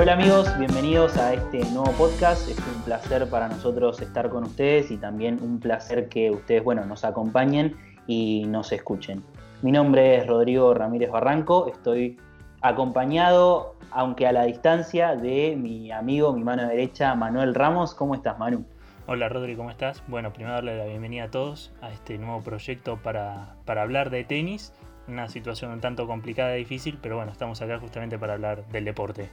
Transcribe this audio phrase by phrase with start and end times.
[0.00, 2.48] Hola amigos, bienvenidos a este nuevo podcast.
[2.48, 6.86] Es un placer para nosotros estar con ustedes y también un placer que ustedes, bueno,
[6.86, 7.76] nos acompañen
[8.06, 9.24] y nos escuchen.
[9.60, 12.16] Mi nombre es Rodrigo Ramírez Barranco, estoy
[12.60, 17.92] acompañado, aunque a la distancia, de mi amigo, mi mano derecha, Manuel Ramos.
[17.92, 18.64] ¿Cómo estás, Manu?
[19.08, 20.04] Hola Rodri, ¿cómo estás?
[20.06, 24.22] Bueno, primero darle la bienvenida a todos a este nuevo proyecto para, para hablar de
[24.22, 24.72] tenis.
[25.08, 28.84] Una situación un tanto complicada y difícil, pero bueno, estamos acá justamente para hablar del
[28.84, 29.28] deporte.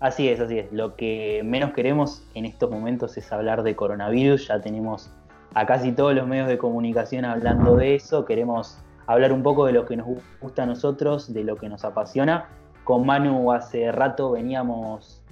[0.00, 0.72] Así es, así es.
[0.72, 4.48] Lo que menos queremos en estos momentos es hablar de coronavirus.
[4.48, 5.10] Ya tenemos
[5.54, 8.24] a casi todos los medios de comunicación hablando de eso.
[8.24, 10.06] Queremos hablar un poco de lo que nos
[10.40, 12.48] gusta a nosotros, de lo que nos apasiona.
[12.84, 15.22] Con Manu hace rato veníamos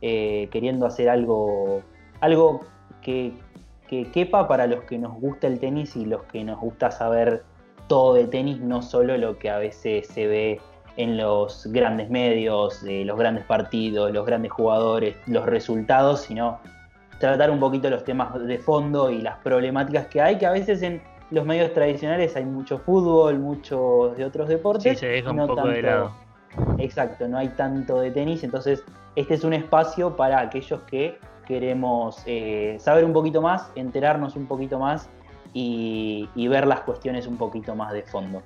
[0.00, 1.82] eh, queriendo hacer algo
[2.20, 2.60] algo
[3.02, 3.32] que,
[4.12, 7.42] quepa para los que nos gusta el tenis y los que nos gusta saber
[7.88, 10.60] todo de tenis, no solo lo que a veces se ve
[10.96, 16.58] en los grandes medios, los grandes partidos, los grandes jugadores, los resultados, sino
[17.18, 20.82] tratar un poquito los temas de fondo y las problemáticas que hay, que a veces
[20.82, 24.94] en los medios tradicionales hay mucho fútbol, muchos de otros deportes.
[24.94, 26.12] Sí, se deja un poco de lado.
[26.78, 28.82] Exacto, no hay tanto de tenis, entonces
[29.14, 34.46] este es un espacio para aquellos que queremos eh, saber un poquito más, enterarnos un
[34.46, 35.08] poquito más
[35.52, 38.42] y, ver las cuestiones un poquito más de fondo.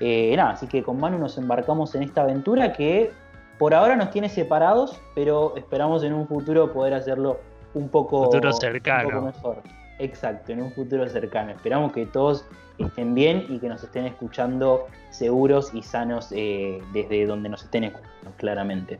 [0.00, 3.10] Eh, nada, así que con Manu nos embarcamos en esta aventura que
[3.58, 7.40] por ahora nos tiene separados, pero esperamos en un futuro poder hacerlo
[7.74, 9.22] un poco, futuro cercano.
[9.22, 9.58] mejor.
[9.98, 11.52] Exacto, en un futuro cercano.
[11.52, 12.44] Esperamos que todos
[12.78, 17.84] estén bien y que nos estén escuchando seguros y sanos eh, desde donde nos estén
[17.84, 18.98] escuchando, claramente.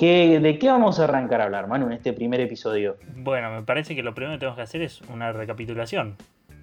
[0.00, 2.96] ¿De qué vamos a arrancar a hablar, Manu, en este primer episodio?
[3.16, 6.16] Bueno, me parece que lo primero que tenemos que hacer es una recapitulación.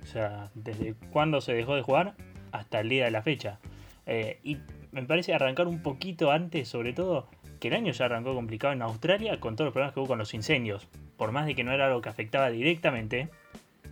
[0.04, 2.14] O sea, desde cuándo se dejó de jugar
[2.60, 3.60] hasta el día de la fecha.
[4.06, 4.58] Eh, y
[4.92, 7.28] me parece arrancar un poquito antes, sobre todo,
[7.60, 10.18] que el año ya arrancó complicado en Australia con todos los problemas que hubo con
[10.18, 10.88] los incendios.
[11.18, 13.30] Por más de que no era algo que afectaba directamente,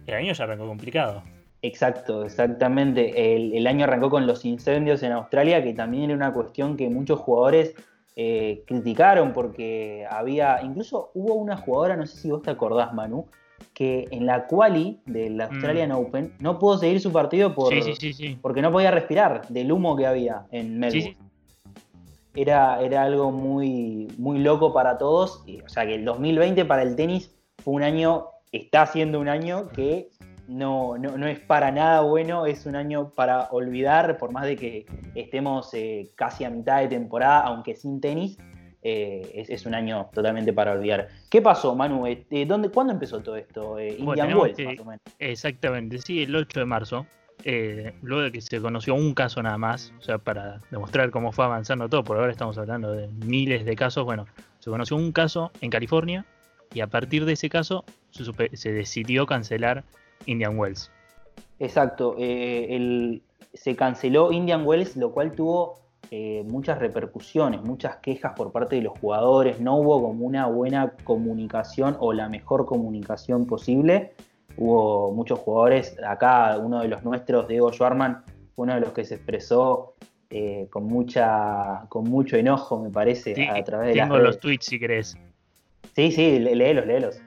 [0.06, 1.24] el año ya arrancó complicado.
[1.62, 3.35] Exacto, exactamente.
[3.35, 7.19] El, año arrancó con los incendios en Australia, que también era una cuestión que muchos
[7.19, 7.74] jugadores
[8.18, 13.28] eh, criticaron porque había, incluso hubo una jugadora, no sé si vos te acordás, Manu,
[13.74, 15.96] que en la quali del Australian mm.
[15.96, 17.74] Open no pudo seguir su partido por,
[18.41, 21.18] porque no podía respirar del humo que había en Melbourne.
[22.35, 25.44] Era, era algo muy, muy loco para todos.
[25.66, 27.31] o sea que el 2020 para el tenis
[27.63, 30.09] fue un año, está siendo un año que
[30.47, 34.85] no, no, es para nada bueno, es un año para olvidar, por más de que
[35.16, 38.38] estemos eh, casi a mitad de temporada, aunque sin tenis,
[38.83, 41.09] eh, es, un año totalmente para olvidar.
[41.29, 42.05] ¿Qué pasó, Manu?
[42.05, 43.79] Eh, ¿dónde, ¿Cuándo empezó todo esto?
[43.79, 45.01] Indian Wells, más o menos.
[45.19, 47.05] Exactamente, sí, el 8 de marzo.
[48.01, 51.45] luego de que se conoció un caso nada más, o sea, para demostrar cómo fue
[51.45, 54.25] avanzando todo, por ahora estamos hablando de miles de casos, bueno,
[54.59, 56.25] se conoció un caso en California
[56.73, 59.83] y a partir de ese caso se decidió cancelar
[60.25, 60.91] Indian Wells.
[61.59, 63.21] Exacto, eh,
[63.53, 65.79] se canceló Indian Wells, lo cual tuvo
[66.11, 70.93] eh, muchas repercusiones, muchas quejas por parte de los jugadores, no hubo como una buena
[71.03, 74.13] comunicación o la mejor comunicación posible.
[74.55, 78.23] Hubo muchos jugadores, acá uno de los nuestros, Diego Schwarman,
[78.55, 79.95] uno de los que se expresó
[80.29, 84.79] eh, con mucha con mucho enojo, me parece, a través de tengo los tweets si
[84.79, 85.17] querés.
[85.95, 87.21] Sí, sí, léelos, léelos.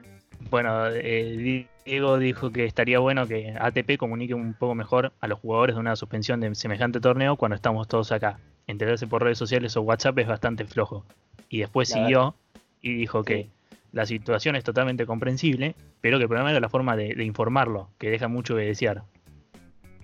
[0.49, 5.39] Bueno, eh, Diego dijo que estaría bueno que ATP comunique un poco mejor a los
[5.39, 8.39] jugadores de una suspensión de semejante torneo cuando estamos todos acá.
[8.67, 11.05] Enterarse por redes sociales o WhatsApp es bastante flojo.
[11.49, 12.35] Y después siguió
[12.81, 13.49] y dijo que
[13.93, 18.09] la situación es totalmente comprensible, pero que el problema era la forma de, informarlo, que
[18.09, 19.03] deja mucho que desear.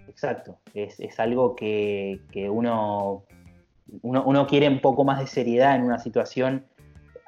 [0.08, 2.20] Exacto, es, algo que,
[2.50, 3.24] uno,
[4.02, 6.66] uno, uno quiere un poco más de seriedad en una situación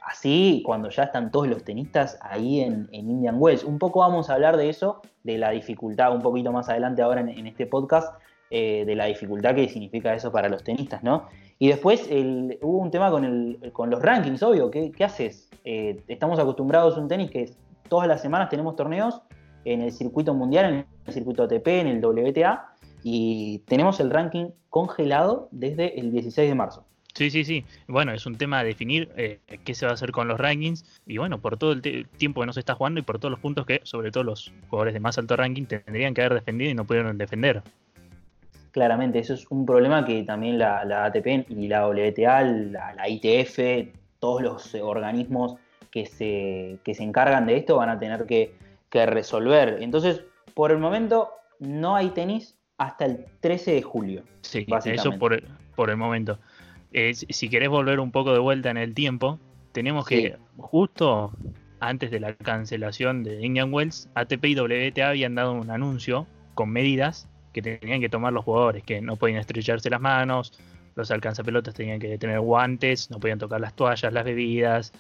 [0.05, 3.63] así cuando ya están todos los tenistas ahí en, Indian Wells.
[3.63, 7.21] Un poco vamos a hablar de eso, de la dificultad, un poquito más adelante ahora
[7.21, 8.13] en, este podcast,
[8.51, 11.27] eh, de la dificultad que significa eso para los tenistas, ¿no?
[11.57, 12.07] Y después
[12.61, 15.49] hubo un tema con, con los rankings, obvio, ¿qué, haces?
[15.63, 17.49] Eh, estamos acostumbrados a un tenis que
[17.87, 19.21] todas las semanas tenemos torneos
[19.63, 22.67] en el circuito mundial, en el circuito ATP, en el WTA,
[23.03, 26.85] y tenemos el ranking congelado desde el 16 de marzo.
[27.15, 27.63] Sí, sí, sí.
[27.87, 31.01] Bueno, es un tema de definir eh, qué se va a hacer con los rankings
[31.05, 31.81] y bueno, por todo el
[32.17, 34.51] tiempo que no se está jugando y por todos los puntos que, sobre todo los
[34.69, 37.63] jugadores de más alto ranking, tendrían que haber defendido y no pudieron defender.
[38.75, 43.57] Claramente, eso es un problema que también la, ATP y la WTA, la, ITF,
[44.19, 45.55] todos los organismos
[45.89, 48.53] que se, se encargan de esto van a tener que,
[48.91, 49.77] resolver.
[49.79, 50.23] Entonces,
[50.53, 51.29] por el momento,
[51.59, 54.23] no hay tenis hasta el 13 de julio.
[54.41, 55.41] Sí, eso por,
[55.77, 56.37] por el momento.
[56.91, 59.39] Eh, si querés volver un poco de vuelta en el tiempo,
[59.71, 61.31] tenemos que justo
[61.79, 66.71] antes de la cancelación de Indian Wells, ATP y WTA habían dado un anuncio con
[66.71, 70.51] medidas que tenían que tomar los jugadores, que no podían estrecharse las manos,
[70.95, 74.91] los alcanzapelotas tenían que tener guantes, no podían tocar las toallas, las bebidas,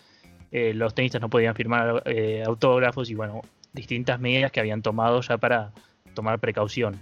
[0.53, 3.41] eh, los tenistas no podían firmar eh, autógrafos y bueno,
[3.73, 5.73] distintas medidas que habían tomado ya para
[6.13, 6.95] tomar precaución.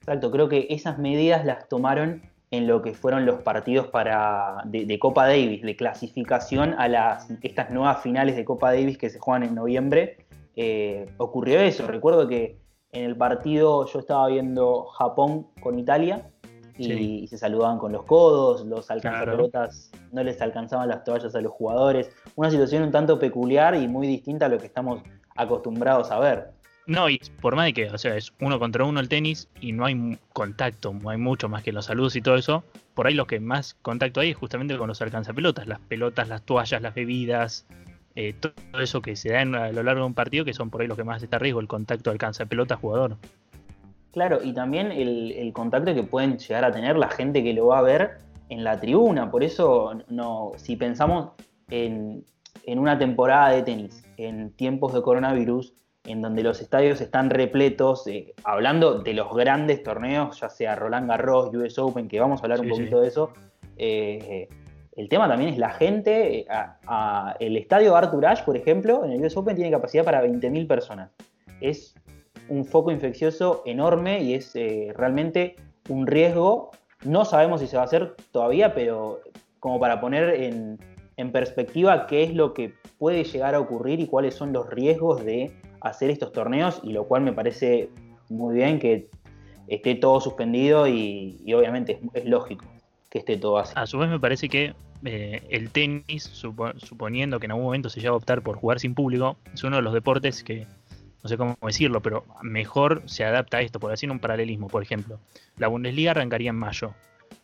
[0.00, 4.98] Exacto, creo que esas medidas las tomaron en lo que fueron los partidos para de,
[4.98, 9.44] Copa Davis, de clasificación a las estas nuevas finales de Copa Davis que se juegan
[9.44, 10.16] en noviembre.
[10.56, 11.86] Eh, ocurrió eso.
[11.86, 12.56] Recuerdo que
[12.92, 16.30] en el partido yo estaba viendo Japón con Italia
[16.78, 21.52] y, se saludaban con los codos, los alcanzapelotas no les alcanzaban las toallas a los
[21.52, 22.10] jugadores.
[22.34, 25.02] Una situación un tanto peculiar y muy distinta a lo que estamos
[25.36, 26.50] acostumbrados a ver.
[26.86, 29.72] No, y por más de que, o sea, es uno contra uno el tenis y
[29.72, 32.62] no hay contacto, no hay mucho más que los saludos y todo eso,
[32.94, 36.42] por ahí lo que más contacto hay es justamente con los alcanzapelotas, las pelotas, las
[36.42, 37.66] toallas, las bebidas,
[38.16, 40.80] eh, todo eso que se da a lo largo de un partido, que son por
[40.80, 43.16] ahí los que más está a riesgo, el contacto alcanzapelota-jugador.
[44.12, 47.80] Claro, y también el, contacto que pueden llegar a tener la gente que lo va
[47.80, 48.18] a ver
[48.48, 49.30] en la tribuna.
[49.30, 51.32] Por eso, no, si pensamos
[51.68, 52.24] en,
[52.64, 55.74] en una temporada de tenis, en tiempos de coronavirus,
[56.04, 61.10] en donde los estadios están repletos, eh, hablando de los grandes torneos, ya sea Roland
[61.10, 63.32] Garros, US Open, que vamos a hablar un poquito de eso.
[63.76, 64.48] Eh,
[64.96, 66.40] el tema también es la gente.
[66.40, 66.46] Eh,
[67.40, 71.10] el estadio Arthur Ashe, por ejemplo, en el US Open tiene capacidad para 20.000 personas.
[71.60, 71.94] Es
[72.48, 74.54] un foco infeccioso enorme y es
[74.94, 75.56] realmente
[75.88, 76.70] un riesgo.
[77.04, 79.20] No sabemos si se va a hacer todavía, pero
[79.60, 80.78] como para poner en,
[81.16, 85.24] en perspectiva qué es lo que puede llegar a ocurrir y cuáles son los riesgos
[85.24, 87.90] de hacer estos torneos y lo cual me parece
[88.28, 89.08] muy bien que
[89.68, 92.64] esté todo suspendido y, obviamente es, lógico
[93.10, 93.72] que esté todo así.
[93.76, 94.74] A su vez me parece que
[95.06, 96.24] eh, el tenis,
[96.78, 99.76] suponiendo que en algún momento se lleva a optar por jugar sin público, es uno
[99.76, 100.66] de los deportes que,
[101.22, 104.82] no sé cómo decirlo, pero mejor se adapta a esto, por decir un paralelismo, por
[104.82, 105.20] ejemplo.
[105.56, 106.94] La Bundesliga arrancaría en mayo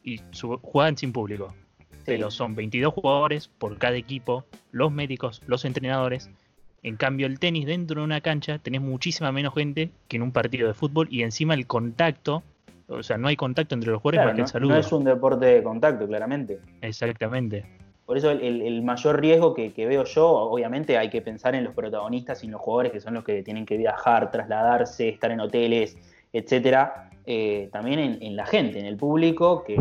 [0.02, 0.20] y
[0.62, 1.54] juegan sin público.
[2.04, 6.30] Pero son 22 jugadores por cada equipo, los médicos, los entrenadores,
[6.82, 10.32] en cambio, el tenis dentro de una cancha tenés muchísima menos gente que en un
[10.32, 12.42] partido de fútbol y encima el contacto,
[12.92, 14.72] o sea, no hay contacto entre los jugadores más que el saludo.
[14.72, 16.60] No es un deporte de contacto, claramente.
[16.80, 17.64] Exactamente.
[18.04, 22.42] Por eso el, mayor riesgo que, veo yo, obviamente hay que pensar en los protagonistas
[22.42, 25.96] y en los jugadores que son los que tienen que viajar, trasladarse, estar en hoteles,
[26.32, 27.10] etcétera.
[27.24, 29.76] Eh, también en, la gente, en el público, que,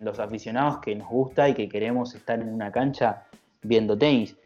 [0.00, 3.24] los aficionados que nos gusta y que queremos estar en una cancha
[3.62, 4.36] viendo tenis.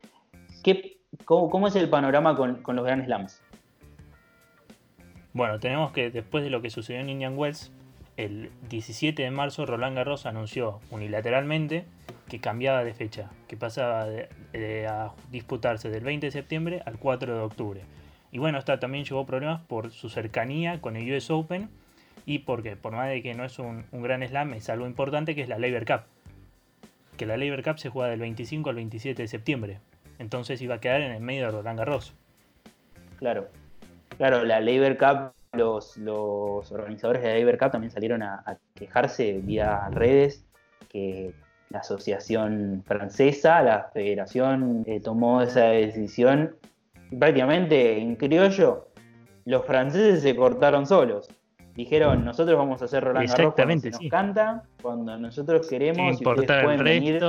[0.63, 0.95] ¿Qué
[1.25, 3.43] ¿Cómo, es el panorama con, los Grand Slams?
[5.33, 7.73] Bueno, tenemos que después de lo que sucedió en Indian Wells,
[8.17, 11.85] el 17 de marzo Roland Garros anunció unilateralmente
[12.29, 17.43] que cambiaba de fecha, que pasaba a disputarse del 20 de septiembre al 4 de
[17.43, 17.81] octubre.
[18.33, 21.69] Y bueno, esta también llevó problemas por su cercanía con el US Open
[22.27, 25.43] y porque, por más de que no es un, gran slam, es algo importante que
[25.43, 26.01] es la Labor Cup.
[27.17, 29.79] Que la Labor Cup se juega del 25 al 27 de septiembre.
[30.19, 32.15] Entonces iba a quedar en el medio de Roland Garros.
[33.19, 33.49] Claro,
[34.17, 39.89] claro, la Labor Cup, los, organizadores de la Labor Cup también salieron a, quejarse vía
[39.91, 40.45] redes
[40.89, 41.35] que
[41.71, 46.57] la asociación francesa, la federación, eh, tomó esa decisión
[47.19, 48.89] prácticamente en criollo.
[49.45, 51.29] Los franceses se cortaron solos.
[51.75, 56.65] Dijeron, nosotros vamos a hacer Roland Garros cuando nos canta, cuando nosotros queremos, y ustedes
[56.65, 57.21] pueden venir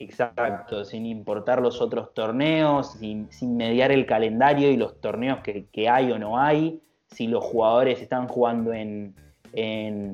[0.00, 6.12] Exacto, sin importar los otros torneos, sin, mediar el calendario y los torneos que, hay
[6.12, 6.80] o no hay,
[7.10, 9.14] si los jugadores están jugando en,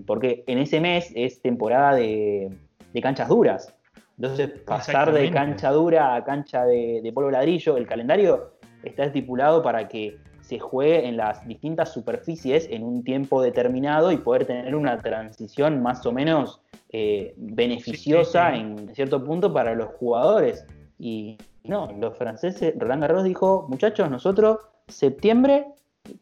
[0.07, 2.51] porque en ese mes es temporada de,
[3.03, 3.75] canchas duras.
[4.17, 8.53] Entonces, pasar de cancha dura a cancha de, de polvo ladrillo, el calendario
[8.85, 14.19] está estipulado para que se juegue en las distintas superficies en un tiempo determinado y
[14.19, 16.61] poder tener una transición más o menos
[16.91, 20.67] eh, beneficiosa en cierto punto para los jugadores.
[20.99, 25.67] Y no, los franceses, Roland Garros dijo, muchachos, nosotros, septiembre,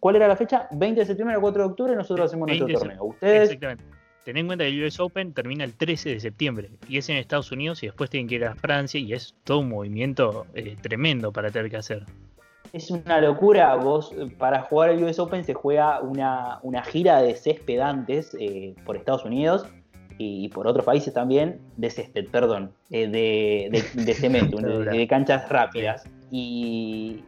[0.00, 0.68] ¿cuál era la fecha?
[0.72, 3.04] 20 de septiembre al 4 de octubre, nosotros hacemos nuestro torneo.
[3.04, 3.50] Ustedes...
[3.50, 3.84] Exactamente.
[4.24, 7.16] Ten en cuenta que el US Open termina el 13 de septiembre y es en
[7.16, 10.76] Estados Unidos y después tienen que ir a Francia y es todo un movimiento eh,
[10.80, 12.06] tremendo para tener que hacer.
[12.72, 17.80] Es una locura, vos para jugar el US Open se juega una, gira de césped
[17.80, 19.66] antes eh, por Estados Unidos
[20.18, 26.04] y, por otros países también, de césped, perdón, eh, de, cemento, de, canchas rápidas.
[26.30, 27.24] Y,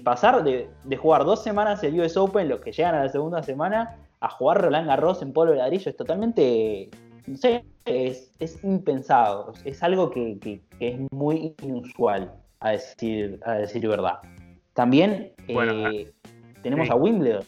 [0.00, 3.96] pasar de, jugar dos semanas el US Open, los que llegan a la segunda semana,
[4.20, 6.90] a jugar Roland Garros en polvo de ladrillo es totalmente,
[7.26, 8.30] no sé, es,
[8.64, 12.32] impensado, es algo que, es muy inusual.
[12.60, 14.18] a decir, a decir verdad.
[14.72, 16.12] También eh,
[16.62, 17.44] tenemos a Wimbledon.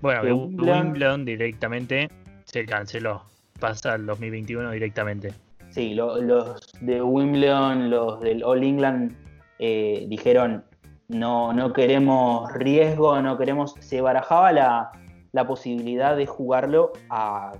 [0.00, 2.08] Bueno, Wimbledon, directamente
[2.44, 3.22] se canceló.
[3.60, 5.32] Pasa al 2021 directamente.
[5.70, 9.14] Sí, los de Wimbledon, los del All England,
[9.58, 10.64] eh, dijeron
[11.12, 13.74] no, no queremos riesgo, no queremos.
[13.80, 14.92] Se barajaba la,
[15.32, 17.52] la posibilidad de jugarlo a,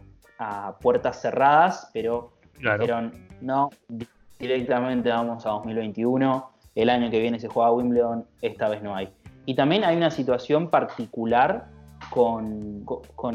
[0.80, 3.70] puertas cerradas, pero dijeron no,
[4.40, 6.50] directamente vamos a 2021.
[6.74, 9.08] El año que viene se juega Wimbledon, esta vez no hay.
[9.46, 11.68] Y también hay una situación particular
[12.10, 12.84] con,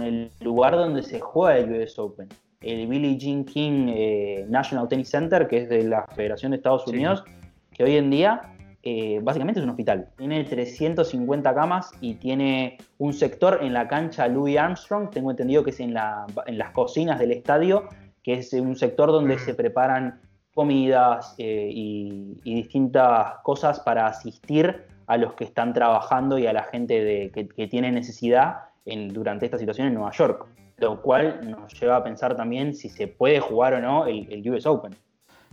[0.01, 2.27] el lugar donde se juega el US Open.
[2.59, 6.87] El Billie Jean King eh, National Tennis Center, que es de la Federación de Estados
[6.87, 7.23] Unidos,
[7.71, 8.41] que hoy en día
[8.89, 10.07] eh, básicamente es un hospital.
[10.15, 15.71] Tiene 350 camas y tiene un sector en la cancha Louis Armstrong, tengo entendido que
[15.71, 17.89] es en, las cocinas del estadio,
[18.23, 19.39] que es un sector donde mm.
[19.39, 20.21] se preparan
[20.53, 26.63] comidas eh, y, distintas cosas para asistir a los que están trabajando y a la
[26.63, 30.47] gente que, tiene necesidad durante esta situación en Nueva York.
[30.77, 34.49] Lo cual nos lleva a pensar también si se puede jugar o no el, el
[34.49, 34.95] US Open.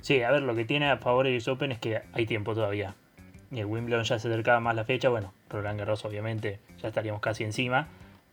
[0.00, 2.54] Sí, a ver, lo que tiene a favor el US Open es que hay tiempo
[2.54, 2.94] todavía
[3.54, 7.20] y el Wimbledon ya se acercaba más la fecha, bueno, Roland Garros obviamente ya estaríamos
[7.20, 7.86] casi encima.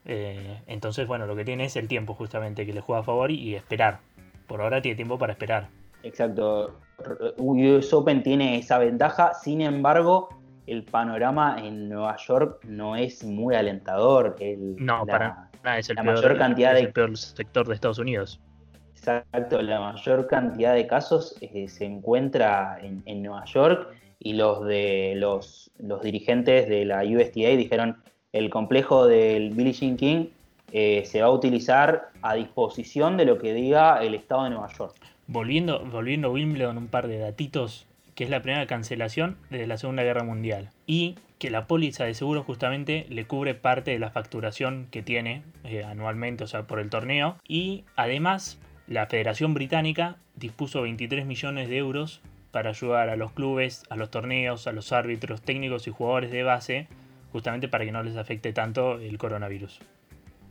[0.04, 3.30] Eh, entonces, bueno, lo que tiene es el tiempo justamente que le juega a favor
[3.30, 4.00] y, esperar.
[4.48, 5.68] Por ahora tiene tiempo para esperar.
[6.02, 6.76] Exacto.
[7.36, 10.28] US Open tiene esa ventaja, sin embargo,
[10.66, 14.36] el panorama en Nueva York no es muy alentador.
[14.40, 16.88] El, no, para nada, es el, peor, mayor cantidad de...
[16.88, 18.40] peor sector de Estados Unidos.
[18.96, 23.88] Exacto, la mayor cantidad de casos eh, se encuentra en, en Nueva York
[24.22, 25.70] y los de los,
[26.02, 27.96] dirigentes de la USTA dijeron
[28.32, 30.26] el complejo del Billie Jean King
[30.72, 34.72] eh, se va a utilizar a disposición de lo que diga el Estado de Nueva
[34.72, 34.94] York.
[35.26, 39.76] Volviendo, volviendo a Wimbledon, un par de datitos, que es la primera cancelación desde la
[39.76, 40.70] Segunda Guerra Mundial.
[40.86, 45.42] Y que la póliza de seguro justamente le cubre parte de la facturación que tiene
[45.64, 47.36] eh, anualmente, o sea, por el torneo.
[47.46, 52.22] Y además, la Federación Británica dispuso 23 millones de euros
[52.52, 56.42] para ayudar a los clubes, a los torneos, a los árbitros, técnicos y jugadores de
[56.44, 56.86] base,
[57.32, 59.80] justamente para que no les afecte tanto el coronavirus.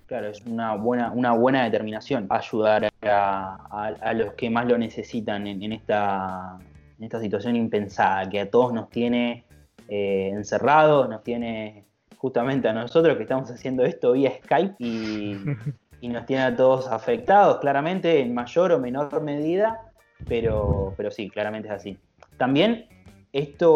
[0.08, 5.72] Claro, es una buena, una buena determinación ayudar a, los que más lo necesitan en,
[5.72, 6.58] esta,
[6.98, 9.46] en esta situación impensada, que a todos nos tiene
[9.88, 11.86] eh, encerrados, nos tiene
[12.18, 15.38] justamente a nosotros que estamos haciendo esto vía Skype y,
[16.02, 19.91] y nos tiene a todos afectados, claramente en mayor o menor medida,
[20.28, 21.98] pero, pero sí, claramente es así.
[22.38, 22.86] También
[23.34, 23.72] esto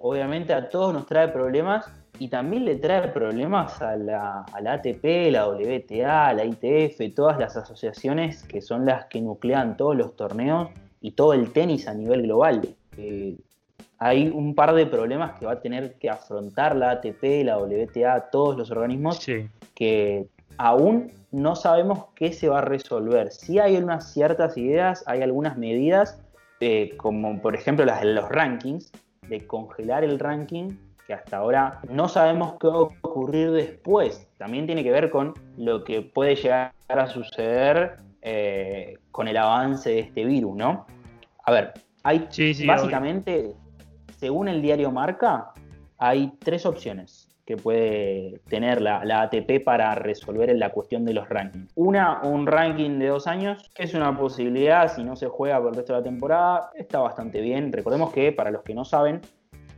[0.00, 5.48] obviamente a todos nos trae problemas y también le trae problemas a la, ATP, la
[5.48, 10.70] WTA, la ITF, todas las asociaciones que son las que nuclean todos los torneos
[11.00, 12.74] y todo el tenis a nivel global.
[12.96, 13.36] Eh,
[13.98, 18.30] hay un par de problemas que va a tener que afrontar la ATP, la WTA,
[18.30, 19.24] todos los organismos
[19.74, 20.26] que
[20.58, 23.30] aún no sabemos qué se va a resolver.
[23.30, 26.20] Sí hay unas ciertas ideas, hay algunas medidas,
[26.60, 28.92] eh, como por ejemplo las de los rankings,
[29.28, 34.28] de congelar el ranking, que hasta ahora no sabemos qué va a ocurrir después.
[34.36, 39.90] También tiene que ver con lo que puede llegar a suceder eh, con el avance
[39.90, 40.86] de este virus, ¿no?
[41.44, 42.28] A ver, hay
[42.66, 43.54] básicamente,
[44.18, 45.52] según el diario Marca,
[45.98, 51.72] hay tres opciones que puede tener la, ATP para resolver la cuestión de los rankings.
[51.76, 55.70] Una, un ranking de dos años, que es una posibilidad si no se juega por
[55.70, 57.72] el resto de la temporada, está bastante bien.
[57.72, 59.22] Recordemos que, para los que no saben,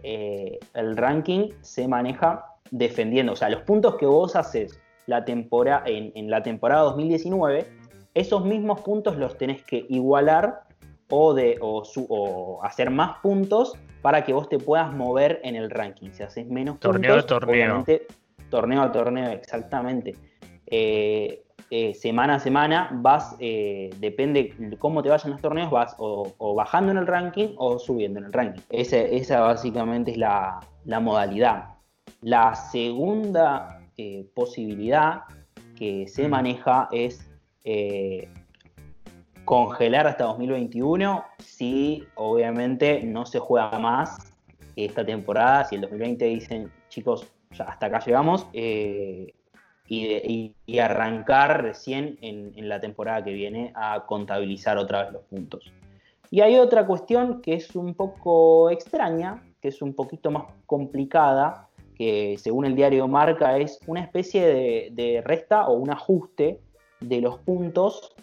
[0.02, 5.84] eh, el ranking se maneja defendiendo, o sea, los puntos que vos haces la temporada,
[5.86, 7.68] en, la temporada 2019,
[8.14, 10.62] esos mismos puntos los tenés que igualar
[11.08, 16.10] o, de, o, hacer más puntos para que vos te puedas mover en el ranking.
[16.12, 17.84] Si haces menos torneo puntos, torneo.
[18.48, 20.16] torneo a torneo, exactamente.
[20.66, 25.94] Eh, eh, semana a semana vas, eh, depende de cómo te vayan los torneos, vas
[25.98, 28.62] o, bajando en el ranking o subiendo en el ranking.
[28.70, 31.74] Esa, básicamente es la, la, modalidad.
[32.22, 33.80] La segunda
[34.34, 35.22] posibilidad
[35.76, 36.30] que se mm.
[36.30, 37.30] maneja es
[39.50, 44.32] congelar hasta 2021 si obviamente no se juega más
[44.76, 47.26] esta temporada, si el 2020 dicen chicos,
[47.58, 49.34] hasta acá llegamos, eh,
[49.88, 55.72] y, arrancar recién en, la temporada que viene a contabilizar otra vez los puntos.
[56.30, 61.68] Y hay otra cuestión que es un poco extraña, que es un poquito más complicada,
[61.96, 66.60] que según el diario Marca es una especie de resta o un ajuste
[67.00, 68.14] de los puntos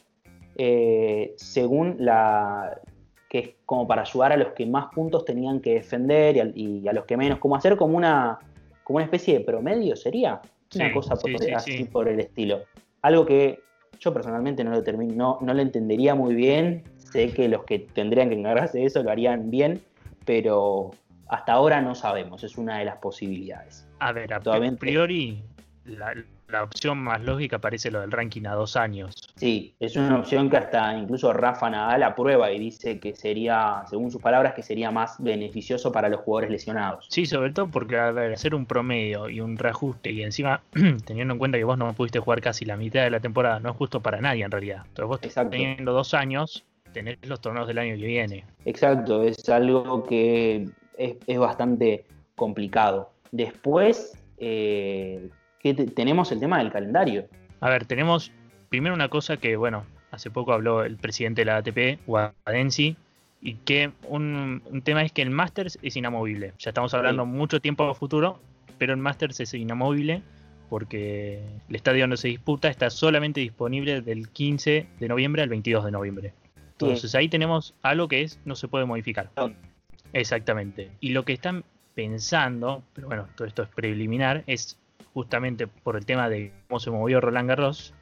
[0.60, 2.82] eh, según la,
[3.30, 6.94] que es como para ayudar a los que más puntos tenían que defender y a,
[6.94, 8.40] los que menos, como hacer como una,
[8.84, 10.42] como una especie de promedio, ¿sería?
[10.76, 11.16] Una cosa
[11.56, 12.64] así por el estilo.
[13.02, 13.60] Algo que
[14.00, 16.84] yo personalmente no lo termino, no, lo entendería muy bien.
[16.98, 19.80] Sé que los que tendrían que encargarse de eso lo harían bien,
[20.26, 20.92] pero
[21.30, 22.44] hasta ahora no sabemos.
[22.44, 23.88] Es una de las posibilidades.
[24.00, 24.40] A ver, a
[24.78, 25.44] priori,
[25.86, 26.14] la,
[26.50, 29.16] la opción más lógica parece lo del ranking a dos años.
[29.36, 34.12] Sí, es una opción que hasta incluso Rafa Nadal aprueba y dice que sería, según
[34.12, 37.08] sus palabras, que sería más beneficioso para los jugadores lesionados.
[37.10, 40.62] Sí, sobre todo porque hacer un promedio y un reajuste y encima
[41.06, 43.72] teniendo en cuenta que vos no pudiste jugar casi la mitad de la temporada, no
[43.72, 44.84] es justo para nadie en realidad.
[44.88, 45.52] Entonces vos Exacto.
[45.52, 48.46] teniendo dos años, tenés los torneos del año que viene.
[48.66, 53.12] Exacto, es algo que es, bastante complicado.
[53.32, 55.30] Después, eh,
[55.96, 57.28] tenemos el tema del calendario.
[57.60, 58.32] A ver, tenemos
[58.70, 62.96] primero una cosa que, bueno, hace poco habló el presidente de la ATP, Guadensi,
[63.42, 66.54] y que un, tema es que el Masters es inamovible.
[66.60, 68.40] Ya estamos hablando mucho tiempo a futuro,
[68.78, 70.22] pero el Masters es inamovible
[70.70, 75.86] porque el estadio donde se disputa está solamente disponible del 15 de noviembre al 22
[75.86, 76.34] de noviembre.
[76.72, 79.32] Entonces ahí tenemos algo que es no se puede modificar.
[80.14, 80.92] Exactamente.
[81.00, 81.64] Y lo que están
[81.96, 84.78] pensando, pero bueno, todo esto es preliminar, es
[85.14, 87.94] justamente por el tema de cómo se movió Roland Garros,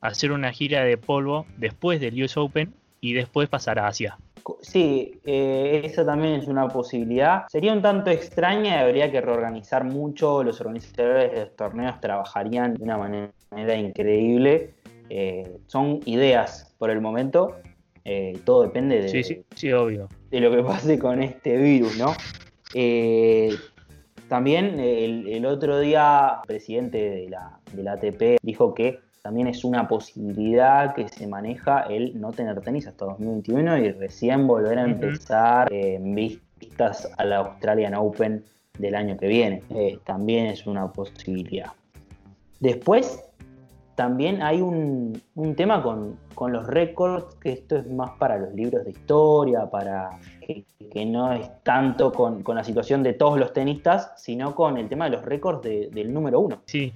[0.00, 4.18] hacer una gira de polvo después del US Open y después pasar a Asia.
[4.60, 7.46] Sí, eh, esa también es una posibilidad.
[7.48, 10.42] Sería un tanto extraña y habría que reorganizar mucho.
[10.42, 14.74] Los organizadores de los torneos trabajarían de una manera increíble.
[15.08, 17.56] Eh, son ideas por el momento.
[18.04, 20.08] Eh, todo depende de, sí, sí, sí, obvio.
[20.30, 22.12] de lo que pase con este virus, ¿no?
[24.34, 29.86] También el, otro día el presidente de la, de ATP dijo que también es una
[29.86, 35.72] posibilidad que se maneja el no tener tenis hasta 2021 y recién volver a empezar
[35.72, 38.44] en vistas a la Australian Open
[38.76, 39.62] del año que viene.
[39.70, 41.70] Eh, también es una posibilidad.
[42.58, 43.22] Después,
[43.94, 45.22] también hay un,
[45.56, 46.18] tema con,
[46.52, 51.48] los récords, que esto es más para los libros de historia, para que, no es
[51.62, 55.62] tanto con, la situación de todos los tenistas, sino con el tema de los récords
[55.62, 56.62] del número uno.
[56.66, 56.92] Sí,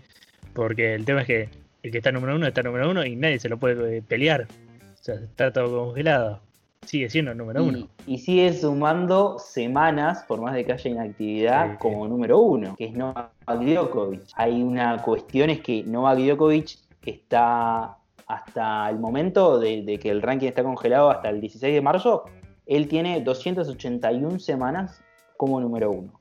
[0.52, 1.48] porque el tema es que
[1.82, 4.42] el que está número uno está número uno y nadie se lo puede pelear.
[4.42, 6.40] O sea, está todo congelado.
[6.82, 7.88] Sigue siendo el número uno.
[8.06, 12.94] Y sigue sumando semanas, por más de que haya inactividad, como número uno, que es
[12.94, 14.22] Novak Djokovic.
[14.34, 20.48] Hay una cuestión es que Novak Djokovic está hasta el momento de, que el ranking
[20.48, 22.24] está congelado hasta el 16 de marzo,
[22.68, 25.02] él tiene 281 semanas
[25.36, 26.12] como número uno.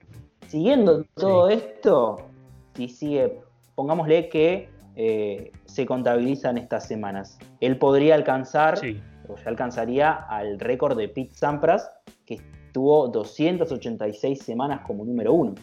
[0.47, 2.29] Siguiendo todo esto,
[2.75, 3.39] si sigue,
[3.75, 8.79] pongámosle que eh, se contabilizan estas semanas, él podría alcanzar,
[9.27, 11.91] o ya alcanzaría al récord de Pete Sampras,
[12.25, 15.55] que tuvo 286 semanas como número uno.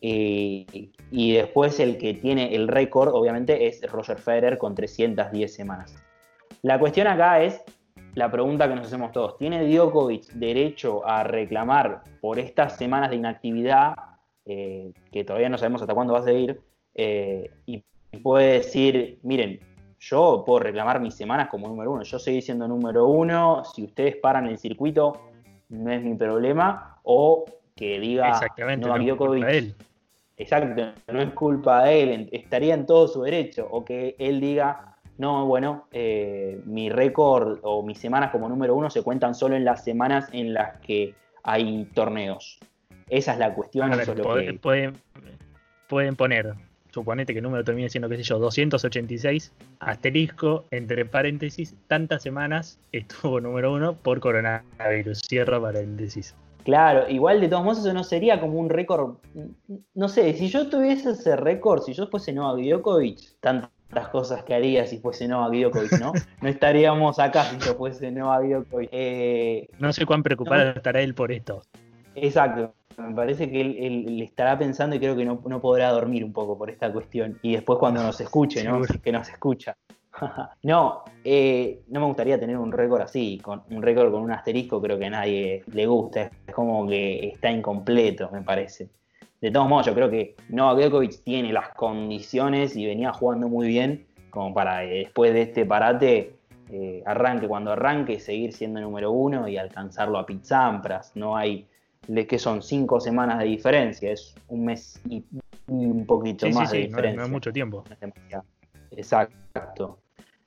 [0.00, 0.66] Eh,
[1.12, 5.94] y después el que tiene el récord, obviamente, es Roger Federer con 310 semanas.
[6.62, 7.62] La cuestión acá es
[8.14, 9.38] la pregunta que nos hacemos todos.
[9.38, 13.94] ¿Tiene Djokovic derecho a reclamar por estas semanas de inactividad,
[14.44, 16.60] eh, que todavía no sabemos hasta cuándo va a seguir,
[16.94, 17.82] eh, y
[18.22, 19.60] puede decir, miren,
[19.98, 24.16] yo puedo reclamar mis semanas como número uno, yo seguí siendo número uno, si ustedes
[24.16, 25.12] paran el circuito,
[25.68, 27.44] no es mi problema, o
[27.74, 29.74] que diga Exactamente, no, Djokovic,
[30.36, 33.68] Exacto, no es culpa de él, estaría en todo su derecho.
[33.70, 38.90] O que él diga, no, bueno, eh, mi récord o mis semanas como número uno
[38.90, 42.58] se cuentan solo en las semanas en las que hay torneos.
[43.08, 43.90] Esa es la cuestión.
[44.60, 44.96] pueden,
[45.88, 46.54] pueden poner,
[46.90, 52.78] suponete que el número termine siendo, qué sé yo, 286, asterisco, entre paréntesis, tantas semanas
[52.92, 56.34] estuvo número uno por coronavirus, cierra paréntesis.
[56.64, 59.16] Claro, igual de todos modos eso no sería como un récord.
[59.94, 63.70] No sé, si yo tuviese ese récord, si yo fuese Novak Djokovic, tantas
[64.08, 66.12] cosas que haría si fuese Novak Djokovic, ¿no?
[66.40, 68.88] No estaríamos acá si yo fuese Novak Djokovic.
[68.92, 71.62] Eh, no sé cuán preocupado estará él por esto.
[72.14, 72.74] Exacto.
[72.98, 76.70] Me parece que él, estará pensando y creo que no, podrá dormir un poco por
[76.70, 77.38] esta cuestión.
[77.42, 78.82] Y después cuando nos escuche, ¿no?
[78.82, 79.76] Que nos escucha.
[80.62, 84.80] no, eh, no me gustaría tener un récord así, con un récord con un asterisco,
[84.80, 88.90] creo que a nadie le gusta, es como que está incompleto, me parece.
[89.42, 93.66] De todos modos, yo creo que Novak Djokovic tiene las condiciones y venía jugando muy
[93.66, 96.36] bien como para después de este parate
[96.70, 101.10] eh, arranque, cuando arranque, seguir siendo número uno y alcanzarlo a Pete Sampras.
[101.16, 101.66] No hay,
[102.28, 105.24] que son cinco semanas de diferencia, es un mes y
[105.66, 107.20] un poquito más de diferencia.
[107.20, 107.82] No, es mucho tiempo.
[108.92, 109.98] Exacto.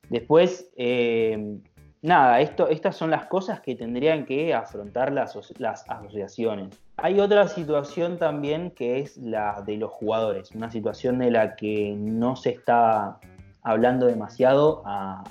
[0.08, 1.58] Después, eh,
[2.00, 6.85] nada, esto, estas son las cosas que tendrían que afrontar las, las asociaciones.
[6.98, 11.94] Hay otra situación también que es la de los jugadores, una situación de la que
[11.94, 13.20] no se está
[13.62, 15.22] hablando demasiado a,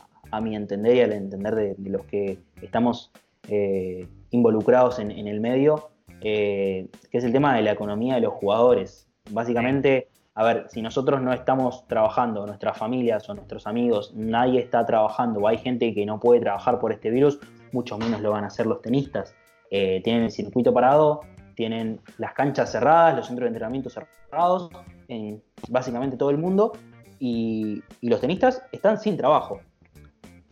[0.42, 3.10] mi entender y al entender de, los que estamos
[3.48, 8.34] eh, involucrados en, el medio, eh, que es el tema de la economía de los
[8.34, 9.08] jugadores.
[9.32, 14.86] Básicamente, a ver, si nosotros no estamos trabajando, nuestras familias o nuestros amigos, nadie está
[14.86, 17.40] trabajando o hay gente que no puede trabajar por este virus,
[17.72, 19.34] mucho menos lo van a hacer los tenistas.
[19.72, 21.22] Eh, tienen el circuito parado,
[21.56, 24.70] tienen las canchas cerradas, los centros de entrenamiento cerrados
[25.08, 26.74] en básicamente todo el mundo
[27.20, 29.62] y, los tenistas están sin trabajo.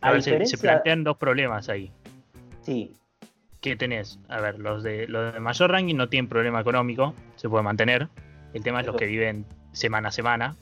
[0.00, 1.90] A, ver, se, plantean dos problemas ahí.
[2.62, 2.92] Sí.
[3.60, 4.18] ¿Qué tenés?
[4.28, 8.08] A ver, los de, los de mayor ranking no tienen problema económico, se puede mantener.
[8.52, 10.56] El tema es los que viven semana a semana.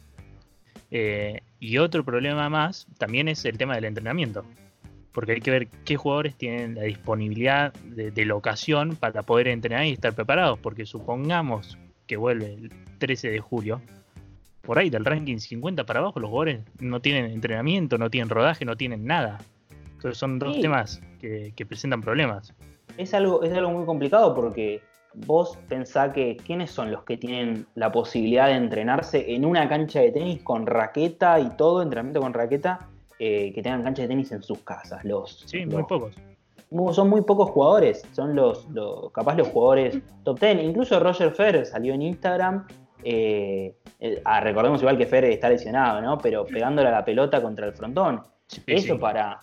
[0.90, 4.44] Eh, y otro problema más también es el tema del entrenamiento.
[5.12, 9.92] Porque hay que ver qué jugadores tienen la disponibilidad de, locación para poder entrenar y
[9.92, 10.59] estar preparados.
[10.59, 13.83] Porque supongamos que vuelve el 13 de julio,
[14.62, 18.64] por ahí del ranking 50 para abajo, los jugadores no tienen entrenamiento, no tienen rodaje,
[18.64, 19.38] no tienen nada.
[19.94, 22.55] Entonces son dos temas que, que, presentan problemas.
[22.96, 24.81] Es algo, es algo muy complicado porque
[25.14, 30.01] vos pensá que quiénes son los que tienen la posibilidad de entrenarse en una cancha
[30.01, 32.88] de tenis con raqueta y todo, entrenamiento con raqueta,
[33.24, 35.04] eh, que tengan cancha de tenis en sus casas.
[35.04, 36.12] Los, sí, muy pocos.
[36.90, 38.66] Son muy pocos jugadores, son los,
[39.14, 40.64] capaz los jugadores top 10.
[40.64, 42.66] Incluso Roger Federer salió en Instagram.
[43.04, 46.18] Eh, eh, ah, recordemos igual que Federer está lesionado, ¿no?
[46.18, 48.22] Pero pegándole a la pelota contra el frontón.
[48.66, 49.38] eso para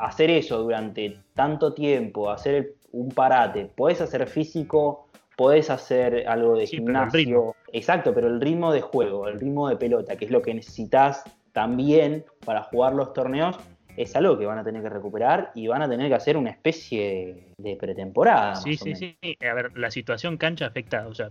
[0.00, 3.66] hacer eso durante tanto tiempo, hacer un parate.
[3.76, 7.54] Podés hacer físico, podés hacer algo de gimnasio.
[7.72, 11.22] Exacto, pero el ritmo de juego, el ritmo de pelota, que es lo que necesitas
[11.54, 13.56] también para jugar los torneos,
[13.96, 16.50] es algo que van a tener que recuperar y van a tener que hacer una
[16.50, 18.56] especie de pretemporada.
[18.56, 19.16] Sí, sí, sí.
[19.48, 21.30] A ver, la situación cancha afecta, o sea,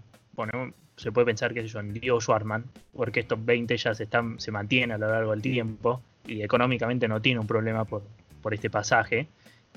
[0.95, 2.63] se puede pensar que es en Dio Schwarman,
[2.95, 7.07] porque estos 20 ya se, están, se mantienen a lo largo del tiempo y económicamente
[7.07, 8.01] no tiene un problema por,
[8.41, 9.27] por este pasaje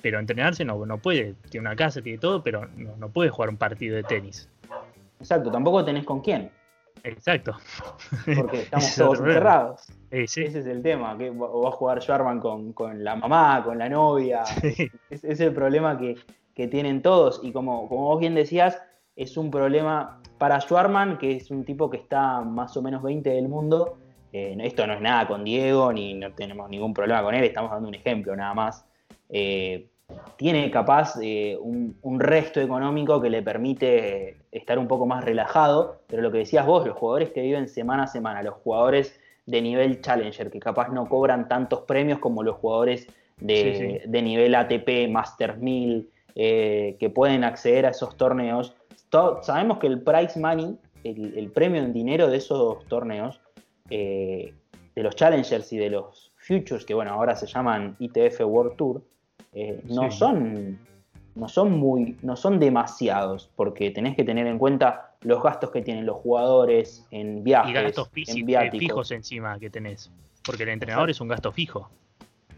[0.02, 3.56] pero entrenarse no, no puede, tiene una casa, tiene todo, pero no, puede jugar un
[3.56, 4.48] partido de tenis.
[5.20, 6.50] Exacto, tampoco tenés con quién.
[7.06, 7.56] Exacto.
[8.36, 9.86] Porque estamos todos encerrados.
[10.10, 13.88] Ese es el tema, que va a jugar Schwarman con, con la mamá, con la
[13.88, 14.42] novia.
[15.10, 16.16] Es, es, el problema que,
[16.68, 17.40] tienen todos.
[17.42, 18.82] Y como, como vos bien decías,
[19.14, 23.30] es un problema para Schwarman, que es un tipo que está más o menos 20
[23.30, 23.98] del mundo.
[24.32, 27.70] Eh, esto no es nada con Diego, ni no tenemos ningún problema con él, estamos
[27.70, 28.84] dando un ejemplo nada más.
[29.28, 29.88] Eh,
[30.36, 36.22] tiene capaz eh, un, resto económico que le permite estar un poco más relajado, pero
[36.22, 40.00] lo que decías vos, los jugadores que viven semana a semana, los jugadores de nivel
[40.00, 43.06] Challenger, que capaz no cobran tantos premios como los jugadores
[43.38, 48.74] de, nivel ATP, Master 1000, eh, que pueden acceder a esos torneos.
[49.42, 53.40] sabemos que el prize money, el, premio en dinero de esos torneos,
[53.88, 54.52] de
[54.96, 59.02] los Challengers y de los Futures, que bueno, ahora se llaman ITF World Tour,
[59.56, 60.78] eh, no son
[61.34, 65.82] no son muy, no son demasiados, porque tenés que tener en cuenta los gastos que
[65.82, 70.10] tienen los jugadores en viajes, y gastos en eh, fijos encima que tenés,
[70.44, 71.90] porque el entrenador es un gasto fijo.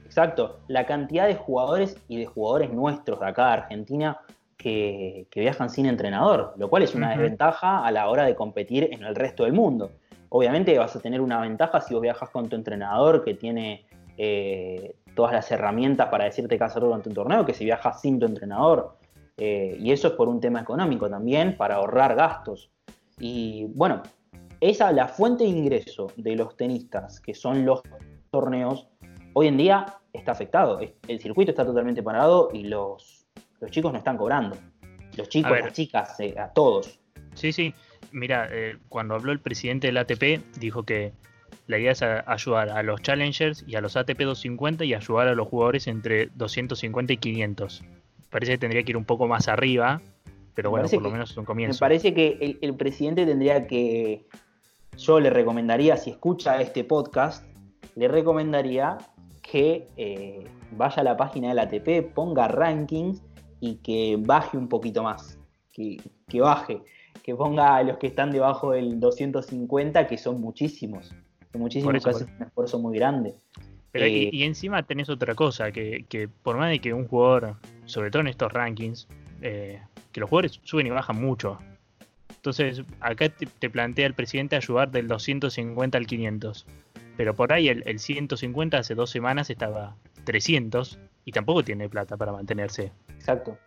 [0.04, 4.18] Exacto, la cantidad de jugadores y de jugadores nuestros de acá de Argentina
[4.56, 9.04] que, viajan sin entrenador, lo cual es una desventaja a la hora de competir en
[9.04, 9.92] el resto del mundo.
[10.30, 14.94] Obviamente vas a tener una ventaja si vos viajas con tu entrenador que tiene eh,
[15.18, 18.26] todas las herramientas para decirte qué hacer durante un torneo que si viajas sin tu
[18.26, 18.96] entrenador.
[19.36, 22.70] Eh, y eso es por un tema económico también, para ahorrar gastos.
[23.18, 24.00] Y bueno,
[24.60, 27.82] esa, la fuente de ingreso de los tenistas, que son los
[28.30, 28.86] torneos,
[29.32, 30.78] hoy en día está afectado.
[31.08, 33.26] El circuito está totalmente parado y los,
[33.58, 34.56] los chicos no están cobrando.
[35.16, 37.00] Los chicos, las chicas, eh, a todos.
[37.34, 37.74] Sí, sí.
[38.12, 41.12] Mira, eh, cuando habló el presidente del ATP, dijo que
[41.68, 45.34] la idea es ayudar a los challengers y a los ATP 250 y ayudar a
[45.34, 47.84] los jugadores entre 250 y 500.
[48.30, 50.00] Parece que tendría que ir un poco más arriba,
[50.54, 51.76] pero bueno, por lo menos es un comienzo.
[51.76, 54.24] Me parece que el, presidente tendría que,
[54.96, 57.44] yo le recomendaría, si escucha este podcast,
[57.96, 58.96] le recomendaría
[59.42, 63.22] que eh, vaya a la página del ATP, ponga rankings
[63.60, 65.38] y que baje un poquito más,
[65.70, 66.80] que, que baje,
[67.22, 71.14] que ponga a los que están debajo del 250, que son muchísimos
[71.58, 73.34] muchísimos que hacen un esfuerzo muy grande.
[73.94, 78.20] Eh, y, encima tenés otra cosa, que, por más de que un jugador, sobre todo
[78.20, 79.08] en estos rankings,
[79.40, 79.80] eh,
[80.12, 81.58] que los jugadores suben y bajan mucho.
[82.36, 86.66] Entonces, acá te, plantea el presidente ayudar del 250 al 500.
[87.16, 92.30] Pero por ahí el, 150 hace dos semanas estaba 300 y tampoco tiene plata para
[92.32, 92.92] mantenerse.
[93.16, 93.58] Exacto.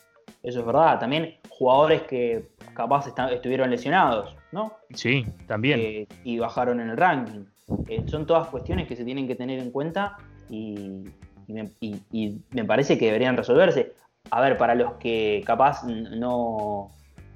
[0.41, 0.99] Eso es verdad.
[0.99, 4.73] También jugadores que capaz estuvieron lesionados, ¿no?
[4.93, 5.79] Sí, también.
[5.79, 7.45] Eh, y bajaron en el ranking.
[7.87, 10.17] Eh, son todas cuestiones que se tienen que tener en cuenta
[10.49, 11.03] y,
[11.47, 13.93] me, parece que deberían resolverse.
[14.29, 16.91] A ver, para los que capaz no,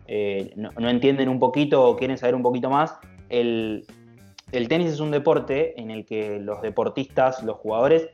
[0.08, 2.98] eh, no, entienden un poquito o quieren saber un poquito más,
[3.30, 3.86] el,
[4.52, 8.10] tenis es un deporte en el que los deportistas, los jugadores,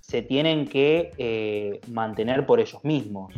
[0.00, 3.34] se tienen que mantener por ellos mismos.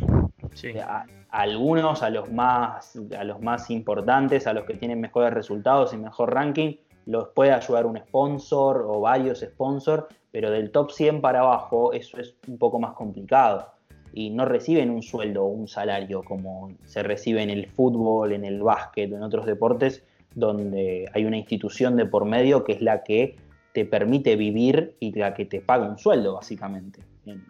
[0.85, 5.91] A, algunos, a los, más, a los más importantes, a los que tienen mejores resultados
[5.93, 11.21] y mejor ranking, los puede ayudar un sponsor o varios sponsors, pero del top 100
[11.21, 13.67] para abajo eso es un poco más complicado.
[14.13, 18.45] Y no reciben un sueldo o un salario como se recibe en el fútbol, en
[18.45, 20.03] el básquet o en otros deportes,
[20.35, 23.35] donde hay una institución de por medio que es la que
[23.73, 27.01] te permite vivir y la que te paga un sueldo, básicamente.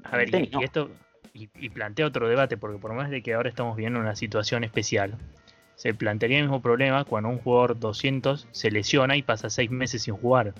[0.04, 0.90] a ver, y, esto,
[1.34, 5.16] y, plantea otro debate, porque por más de que ahora estamos viendo una situación especial,
[5.76, 10.04] se plantearía el mismo problema cuando un jugador 200 se lesiona y pasa seis meses
[10.04, 10.54] sin jugar.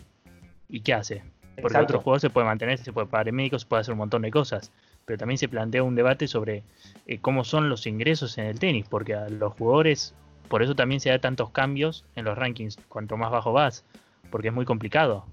[0.70, 1.24] ¿Y qué hace?
[1.62, 4.00] Porque otro jugador se puede mantener, se puede pagar en médicos, se puede hacer un
[4.00, 4.72] montón de cosas.
[5.06, 6.64] Pero también se plantea un debate sobre
[7.06, 10.16] eh, cómo son los ingresos en el tenis, porque a los jugadores,
[10.48, 13.86] por eso también se da tantos cambios en los rankings, cuanto más bajo vas,
[14.32, 15.26] porque es muy complicado.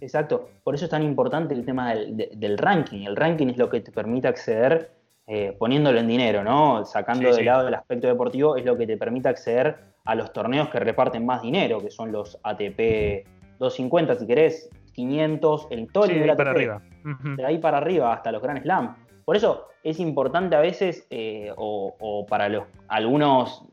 [0.00, 3.02] Exacto, por eso es tan importante el tema del, ranking.
[3.02, 4.92] El ranking es lo que te permite acceder,
[5.32, 6.84] eh, poniéndolo en dinero, ¿no?
[6.84, 10.70] Sacando de lado el aspecto deportivo, es lo que te permite acceder a los torneos
[10.70, 13.28] que reparten más dinero, que son los ATP
[13.60, 16.82] 250, si querés, 500, el todo sí, de ahí para arriba.
[17.36, 18.96] De ahí para arriba, hasta los Grand Slam.
[19.24, 23.68] Por eso es importante a veces, eh, o, para los algunos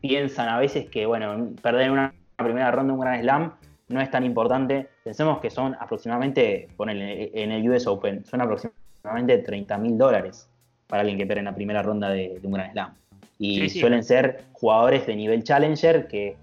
[0.00, 3.54] piensan a veces que, bueno, perder una primera ronda de un Grand Slam
[3.88, 4.88] no es tan importante.
[5.02, 10.49] Pensemos que son aproximadamente, en el US Open, son aproximadamente 30 mil dólares
[10.90, 12.94] para alguien que pierde en la primera ronda de, un Grand Slam.
[13.38, 16.36] Y suelen ser jugadores de nivel Challenger que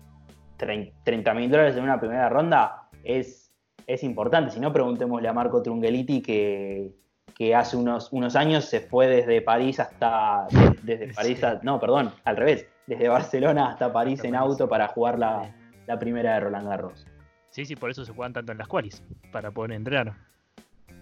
[0.58, 3.52] 30 mil dólares en una primera ronda es,
[3.86, 4.52] es importante.
[4.52, 6.90] Si no, preguntémosle a Marco Trungeliti que,
[7.36, 10.48] que hace unos, unos años se fue desde París hasta.
[10.82, 12.66] Desde París no, perdón, al revés.
[12.88, 15.54] Desde Barcelona hasta París en auto para jugar la,
[15.86, 17.06] la primera de Roland Garros.
[17.50, 20.14] Sí, sí, por eso se juegan tanto en las qualis, para poder entrar.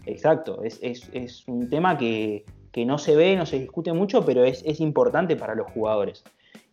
[0.05, 2.45] Exacto, es, un tema que,
[2.83, 6.23] no se ve, no se discute mucho, pero es, importante para los jugadores.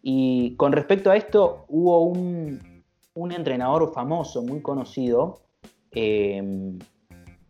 [0.02, 2.60] Y con respecto a esto, hubo un,
[3.30, 5.42] entrenador famoso, muy conocido,
[5.92, 6.78] em,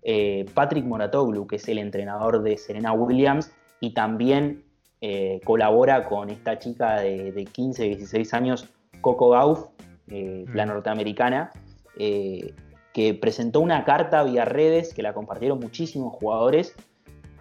[0.02, 4.64] eh, Patrick Moratoglu, que es el entrenador de Serena Williams y también
[5.04, 8.68] eh, colabora con esta chica de, 15, 16 años,
[9.00, 9.66] Coco Gauff,
[10.06, 10.68] eh, la mm.
[10.68, 11.50] norteamericana,
[11.98, 12.54] eh,
[12.94, 16.76] que presentó una carta vía redes que la compartieron muchísimos jugadores,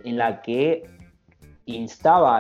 [0.04, 0.86] en la que
[1.66, 2.40] instaba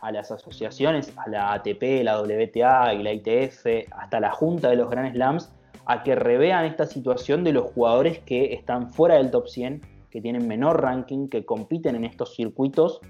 [0.00, 4.76] a, las asociaciones, a la ATP, la WTA y la ITF, hasta la Junta de
[4.76, 5.52] los Grand Slams,
[5.86, 10.20] a que revean esta situación de los jugadores que están fuera del top 100, que
[10.20, 13.00] tienen menor ranking, que compiten en estos circuitos,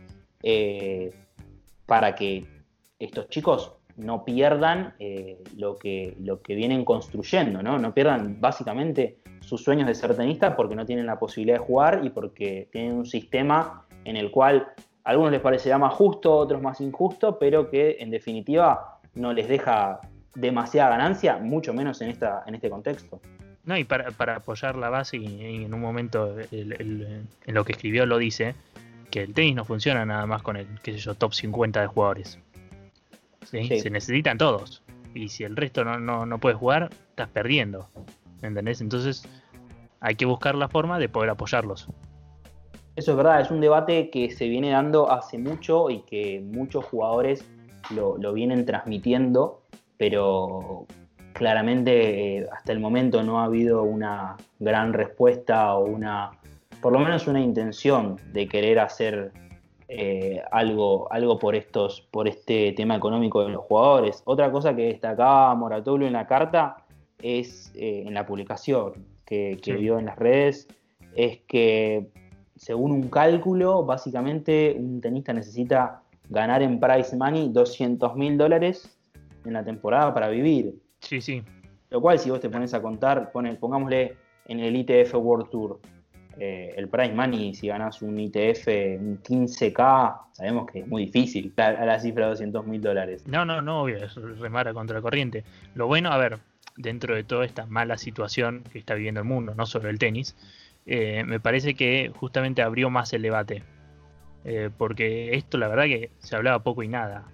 [0.42, 1.12] eh,
[1.86, 2.46] para que
[2.98, 6.16] estos chicos no pierdan eh, lo, que,
[6.48, 7.78] vienen construyendo, ¿no?
[7.78, 12.02] No pierdan básicamente sus sueños de ser tenistas porque no tienen la posibilidad de jugar
[12.04, 14.68] y porque tienen un sistema en el cual
[15.06, 19.32] a algunos les parecerá más justo, a otros más injusto, pero que en definitiva no
[19.32, 20.00] les deja
[20.34, 23.20] demasiada ganancia, mucho menos en, esta, en este contexto.
[23.64, 28.18] No, y para, apoyar la base, y, en un momento en lo que escribió lo
[28.18, 28.56] dice,
[29.12, 31.86] que el tenis no funciona nada más con el, qué sé yo, top 50 de
[31.86, 32.40] jugadores.
[33.44, 34.82] Se necesitan todos.
[35.14, 37.88] Y si el resto no, no, no puede jugar, estás perdiendo.
[38.42, 38.80] ¿Entendés?
[38.80, 39.28] Entonces
[40.00, 41.88] hay que buscar la forma de poder apoyarlos.
[42.96, 46.84] Eso es verdad, es un debate que se viene dando hace mucho y que muchos
[46.86, 47.44] jugadores
[47.94, 49.60] lo, vienen transmitiendo,
[49.98, 50.86] pero
[51.34, 56.32] claramente eh, hasta el momento no ha habido una gran respuesta o una,
[56.80, 59.30] por lo menos una intención de querer hacer
[59.88, 64.22] eh, algo, algo por estos, por este tema económico de los jugadores.
[64.24, 66.78] Otra cosa que destacaba Moratoglu en la carta
[67.22, 70.66] es eh, en la publicación que, vio en las redes,
[71.14, 72.08] es que
[72.56, 78.98] según un cálculo, básicamente un tenista necesita ganar en price money 200 mil dólares
[79.44, 80.74] en la temporada para vivir.
[81.00, 81.42] Sí, sí.
[81.90, 84.16] Lo cual, si vos te pones a contar, pongámosle
[84.46, 85.80] en el ITF World Tour,
[86.38, 88.66] eh, el price money, si ganas un ITF,
[89.00, 93.26] un 15K, sabemos que es muy difícil a la cifra de 200 mil dólares.
[93.26, 95.44] No, no, no, obvio, es remara contra la corriente.
[95.74, 96.40] Lo bueno, a ver,
[96.76, 100.36] dentro de toda esta mala situación que está viviendo el mundo, no solo el tenis,
[100.86, 103.62] eh, me parece que justamente abrió más el debate.
[104.44, 107.24] Eh, porque esto la verdad que se hablaba poco y nada.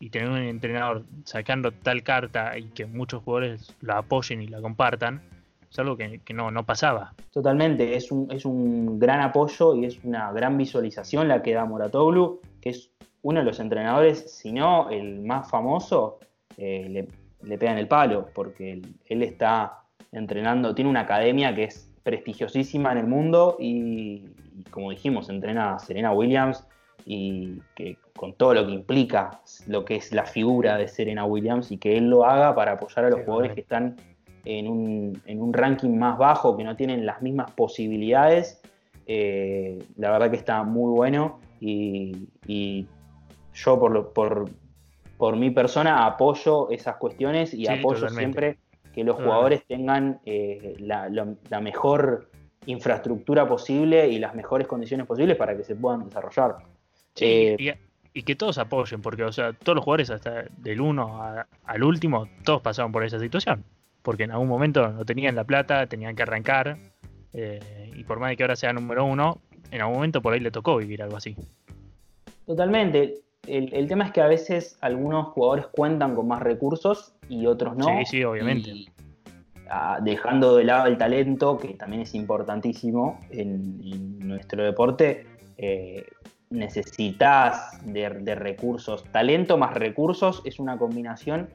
[0.00, 4.60] Y tener un entrenador sacando tal carta y que muchos jugadores la apoyen y la
[4.60, 5.22] compartan,
[5.70, 7.14] es algo que, no, no, pasaba.
[7.32, 11.64] Totalmente, es un, es un gran apoyo y es una gran visualización la que da
[11.64, 12.90] Moratoglu, que es
[13.22, 16.20] uno de los entrenadores, si no el más famoso,
[16.56, 17.08] eh, le,
[17.42, 22.98] le pegan el palo, porque él, está entrenando, tiene una academia que es prestigiosísima en
[22.98, 24.24] el mundo y,
[24.70, 26.66] como dijimos, entrena a Serena Williams
[27.04, 31.70] y que con todo lo que implica lo que es la figura de Serena Williams
[31.70, 33.96] y que él lo haga para apoyar a los jugadores que están
[34.46, 38.62] en un, ranking más bajo, que no tienen las mismas posibilidades,
[39.06, 42.26] eh, la verdad que está muy bueno y,
[43.52, 44.48] yo por, lo, por,
[45.18, 48.56] por mi persona apoyo esas cuestiones y apoyo siempre
[48.92, 52.30] que los jugadores tengan eh, la, mejor
[52.66, 56.56] infraestructura posible y las mejores condiciones posibles para que se puedan desarrollar.
[57.20, 57.76] Eh,
[58.12, 61.22] y, que todos apoyen, porque o sea, todos los jugadores, hasta del uno
[61.64, 63.64] al último, todos pasaron por esa situación.
[64.02, 66.76] Porque en algún momento no tenían la plata, tenían que arrancar,
[67.32, 70.40] eh, y por más de que ahora sea número uno, en algún momento por ahí
[70.40, 71.36] le tocó vivir algo así.
[72.46, 77.76] Totalmente el, tema es que a veces algunos jugadores cuentan con más recursos y otros
[77.76, 77.86] no.
[77.86, 78.72] Sí, sí, obviamente.
[79.70, 85.26] Ah, dejando de lado el talento, que también es importantísimo en, nuestro deporte,
[85.58, 86.06] eh,
[86.50, 89.04] necesitas de, recursos.
[89.12, 91.50] Talento más recursos es una combinación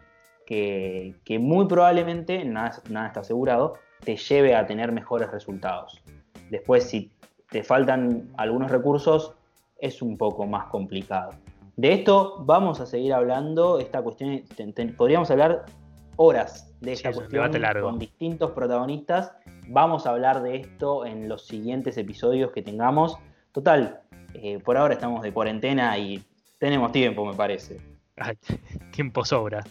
[0.45, 6.01] que, muy probablemente, nada, nada está asegurado, te lleve a tener mejores resultados.
[6.51, 7.11] Después, si
[7.49, 9.33] te faltan algunos recursos,
[9.79, 11.31] es un poco más complicado.
[11.75, 14.43] De esto vamos a seguir hablando, esta cuestión,
[14.95, 15.65] podríamos hablar
[16.17, 19.33] horas de esta cuestión con distintos protagonistas.
[19.69, 23.17] Vamos a hablar de esto en los siguientes episodios que tengamos.
[23.51, 24.01] Total,
[24.35, 26.23] eh, por ahora estamos de cuarentena y
[26.59, 27.81] tenemos tiempo, me parece.
[28.91, 29.63] tiempo sobra.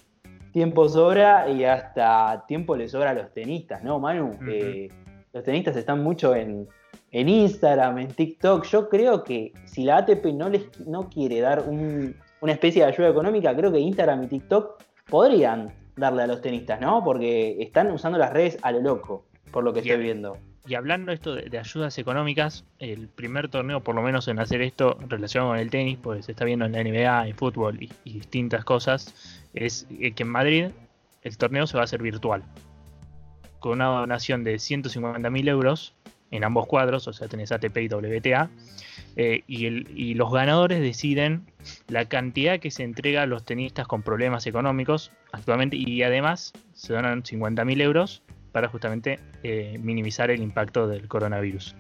[0.53, 4.39] Tiempo sobra y hasta tiempo le sobra a los tenistas, ¿no, Manu?
[4.49, 4.89] Eh,
[5.33, 6.69] los tenistas están mucho en,
[7.13, 8.65] en Instagram, en TikTok.
[8.67, 13.11] Yo creo que si la ATP no les no quiere dar una especie de ayuda
[13.11, 17.05] económica, creo que Instagram y TikTok podrían darle a los tenistas, ¿no?
[17.05, 20.39] Porque están usando las redes a lo loco, por lo que estoy viendo.
[20.67, 24.97] Y hablando esto de, ayudas económicas, el primer torneo, por lo menos en hacer esto
[25.09, 28.15] relacionado con el tenis, pues se está viendo en la NBA, en fútbol y, y
[28.15, 30.67] distintas cosas, es que en Madrid
[31.23, 32.45] el torneo se va a hacer virtual.
[33.59, 35.95] Con una donación de 150.000 euros
[36.33, 38.51] en ambos cuadros, o sea, tenés ATP y WTA,
[39.17, 41.45] eh, y, los ganadores deciden
[41.89, 46.95] la cantidad que se entrega a los tenistas con problemas económicos actualmente y además se
[46.95, 51.77] donan 50.000 euros para justamente eh, minimizar el impacto del coronavirus.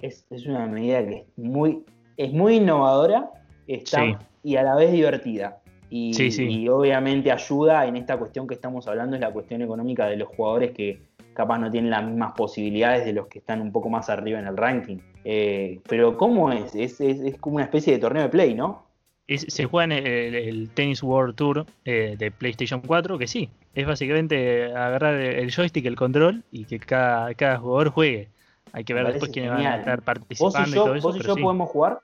[0.00, 1.84] Es, una medida que es muy,
[2.16, 3.30] es muy innovadora
[3.66, 5.60] y a la vez divertida.
[5.92, 10.16] Y, y obviamente ayuda en esta cuestión que estamos hablando, es la cuestión económica de
[10.16, 11.09] los jugadores que,
[11.40, 14.46] capaz no tienen las mismas posibilidades de los que están un poco más arriba en
[14.46, 14.98] el ranking.
[15.24, 16.74] Eh, pero ¿cómo es?
[16.74, 16.98] Es,
[17.40, 18.84] como una especie de torneo de play, ¿no?
[19.26, 24.66] se juega en el, Tennis World Tour eh, de PlayStation 4, que sí, es básicamente
[24.74, 28.28] agarrar el joystick, el control y que cada, cada jugador juegue.
[28.72, 31.08] Hay que ver después quiénes van a estar participando y, todo eso.
[31.08, 32.00] ¿Vos y yo podemos jugar?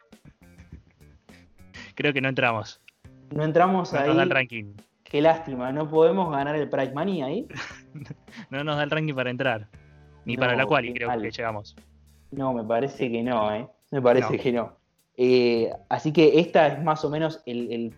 [1.95, 2.81] Creo que no entramos.
[3.35, 4.11] No entramos no ahí.
[4.11, 4.73] El ranking.
[5.11, 7.49] Qué lástima, no podemos ganar el Prize Money ahí.
[8.51, 9.69] no nos da el ranking para entrar.
[10.25, 11.77] Ni para la cual, creo que llegamos.
[12.33, 13.69] No, me parece que no, ¿eh?
[13.93, 14.77] Me parece que no.
[15.17, 17.95] Eh, así que esta es más o menos el,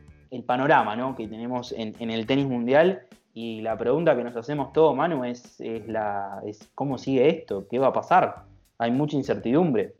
[0.47, 1.16] panorama ¿no?
[1.16, 3.03] que tenemos en, el tenis mundial.
[3.33, 7.79] Y la pregunta que nos hacemos todos, Manu, es, la, es cómo sigue esto, qué
[7.79, 8.42] va a pasar.
[8.79, 9.94] Hay mucha incertidumbre.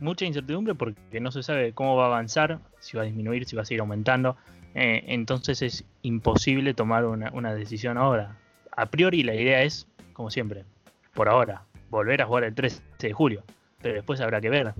[0.00, 3.56] Mucha incertidumbre porque no se sabe cómo va a avanzar, si va a disminuir, si
[3.56, 4.36] va a seguir aumentando.
[4.74, 8.36] Eh, entonces es imposible tomar una, una decisión ahora
[8.78, 10.64] a priori la idea es, como siempre,
[11.12, 13.42] por ahora, volver a jugar el 13 de julio,
[13.82, 14.72] pero después habrá que ver.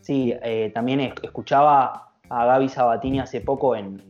[0.00, 4.02] Sí, eh, también escuchaba a Gaby Sabatini hace poco en,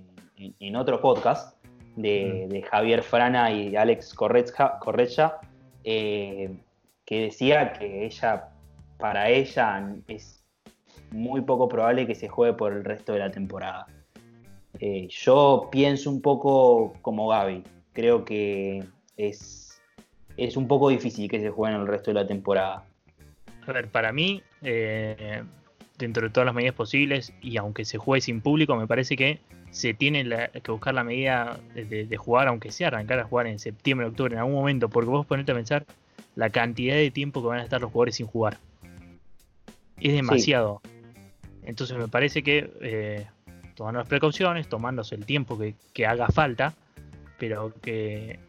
[0.77, 1.63] otro podcast
[1.97, 5.41] de, Javier Frana y Alex Correcha,
[5.85, 6.57] eh,
[7.05, 8.49] que decía que ella,
[8.97, 10.43] para ella, es
[11.11, 13.87] muy poco probable que se juegue por el resto de la temporada.
[14.81, 17.65] Eh, yo pienso un poco como Gaby
[17.99, 18.85] creo que
[19.17, 19.83] es,
[20.37, 22.85] es un poco difícil que se juegue en el resto de la temporada.
[23.67, 25.43] A ver, para mí, eh,
[25.99, 29.41] dentro de todas las medidas posibles, y aunque se juegue sin público, me parece que
[29.73, 30.25] se tiene
[30.63, 34.39] que buscar la medida de, jugar, aunque sea arrancar a jugar en septiembre, octubre, en
[34.39, 35.85] algún momento, porque vos ponete a pensar
[36.37, 38.59] la cantidad de tiempo que van a estar los jugadores sin jugar.
[40.01, 40.81] Es demasiado.
[41.65, 43.27] Entonces me parece que eh,
[43.79, 45.57] tomando las precauciones, tomándose el tiempo
[45.95, 46.75] que, haga falta,
[47.39, 48.41] pero que,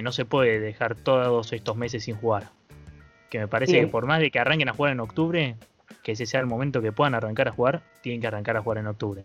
[0.00, 2.50] no se puede dejar todos estos meses sin jugar.
[3.28, 5.56] Que me parece que por más de que arranquen a jugar en octubre,
[6.04, 8.78] que ese sea el momento que puedan arrancar a jugar, tienen que arrancar a jugar
[8.78, 9.24] en octubre.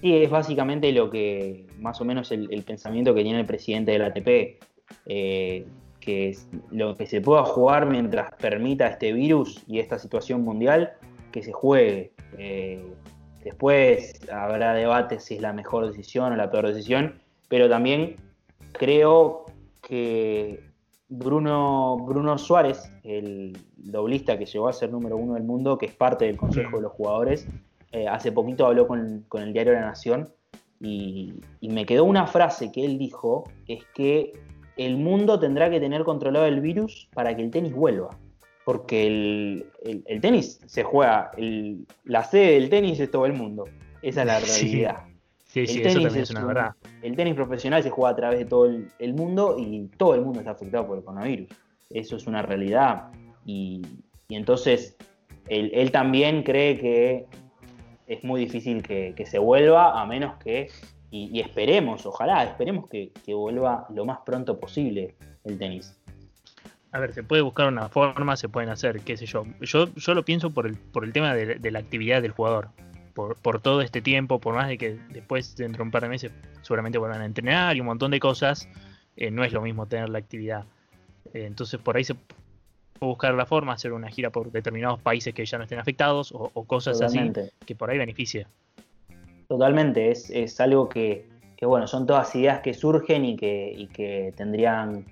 [0.00, 4.02] Sí, es básicamente lo que, más o menos el, pensamiento que tiene el presidente del
[4.02, 4.62] ATP,
[5.06, 5.66] eh,
[5.98, 6.36] que
[6.70, 10.92] lo que se pueda jugar mientras permita este virus y esta situación mundial,
[11.32, 12.12] que se juegue.
[12.38, 12.84] Eh,
[13.44, 18.16] después habrá debate si es la mejor decisión o la peor decisión, pero también
[18.72, 19.44] creo
[19.80, 20.64] que
[21.08, 25.94] Bruno, Bruno Suárez, el doblista que llegó a ser número uno del mundo, que es
[25.94, 27.46] parte del Consejo de los Jugadores,
[27.92, 30.28] eh, hace poquito habló con, el diario La Nación
[30.80, 34.32] y, me quedó una frase que él dijo, es que
[34.76, 38.10] el mundo tendrá que tener controlado el virus para que el tenis vuelva.
[38.64, 39.06] Porque
[39.82, 41.30] el, tenis se juega,
[42.04, 43.64] la sede del tenis es todo el mundo.
[44.02, 45.04] Esa es la realidad.
[45.54, 46.72] Sí, sí, eso también es una verdad.
[47.00, 50.40] El tenis profesional se juega a través de todo el, mundo y todo el mundo
[50.40, 51.48] está afectado por el coronavirus.
[51.90, 53.12] Eso es una realidad.
[53.46, 53.82] Y,
[54.28, 54.96] entonces
[55.48, 57.26] él, también cree que
[58.08, 60.70] es muy difícil que, se vuelva, a menos que,
[61.12, 65.96] y, esperemos, ojalá, esperemos que, vuelva lo más pronto posible el tenis.
[66.94, 69.44] A ver, se puede buscar una forma, se pueden hacer, qué sé yo.
[69.60, 72.68] Yo, yo lo pienso por el, por el tema de, la actividad del jugador.
[73.14, 76.08] Por, por, todo este tiempo, por más de que después, dentro de un par de
[76.08, 76.30] meses,
[76.62, 78.68] seguramente vuelvan a entrenar y un montón de cosas,
[79.16, 80.66] eh, no es lo mismo tener la actividad.
[81.32, 82.14] Eh, entonces, por ahí se
[83.00, 86.64] buscar la forma, hacer una gira por determinados países que ya no estén afectados o,
[86.64, 87.18] cosas así
[87.66, 88.46] que por ahí beneficie.
[89.48, 91.26] Totalmente, es, algo que,
[91.60, 95.04] bueno, son todas ideas que surgen y que, que tendrían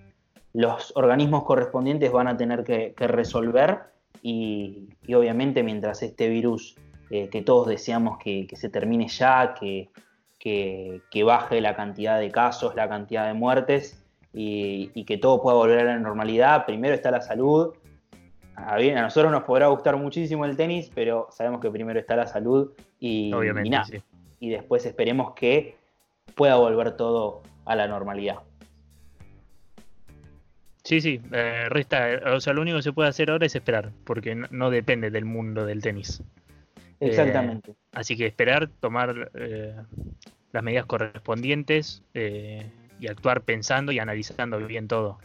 [0.53, 3.81] los organismos correspondientes van a tener que, resolver
[4.23, 6.77] y, obviamente mientras este virus
[7.11, 9.91] eh, que todos deseamos que, se termine ya, que,
[10.39, 15.81] que, baje la cantidad de casos, la cantidad de muertes y, que todo pueda volver
[15.81, 17.75] a la normalidad, primero está la salud.
[18.55, 22.73] A, nosotros nos podrá gustar muchísimo el tenis, pero sabemos que primero está la salud
[23.01, 24.03] y, Obviamente,
[24.39, 25.77] y, después esperemos que
[26.35, 28.41] pueda volver todo a la normalidad.
[30.85, 33.93] Sí, sí, eh, resta, o sea, lo único que se puede hacer ahora es esperar,
[34.05, 36.23] porque no, depende del mundo del tenis.
[36.99, 37.73] Exactamente.
[37.73, 39.75] Eh, así que esperar, tomar eh,
[40.53, 45.19] las medidas correspondientes y actuar pensando y analizando bien todo.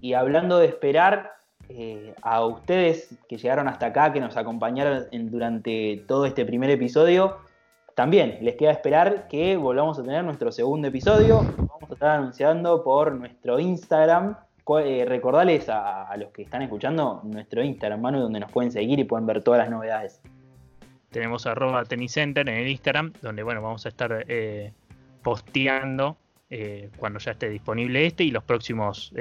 [0.00, 1.38] Y hablando de esperar,
[1.70, 7.36] eh, a ustedes que llegaron hasta acá, que nos acompañaron durante todo este primer episodio.
[7.94, 11.42] También les queda esperar que volvamos a tener nuestro segundo episodio.
[11.56, 14.36] Vamos a estar anunciando por nuestro Instagram.
[14.80, 19.04] Eh, recordarles a, los que están escuchando nuestro Instagram, Manu, donde nos pueden seguir y
[19.04, 20.20] pueden ver todas las novedades.
[21.10, 24.72] Tenemos arroba teniscenter en el Instagram, donde bueno, vamos a estar eh,
[25.22, 26.16] posteando
[26.96, 29.12] cuando ya esté disponible este y los próximos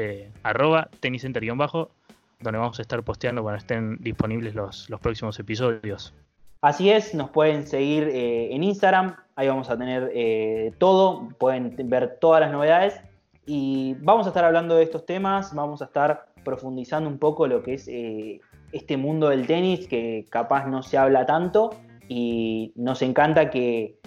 [0.43, 1.91] arroba teniscenter-bajo
[2.39, 6.13] donde vamos a estar posteando cuando estén disponibles los, próximos episodios.
[6.61, 11.75] Así es, nos pueden seguir eh, en Instagram, ahí vamos a tener eh, todo, pueden
[11.89, 12.99] ver todas las novedades
[13.47, 17.63] y vamos a estar hablando de estos temas, vamos a estar profundizando un poco lo
[17.63, 18.41] que es eh,
[18.73, 21.71] este mundo del tenis que capaz no se habla tanto
[22.09, 23.99] y nos encanta que,